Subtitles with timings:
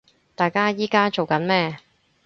[0.33, 1.77] 大家依家做緊咩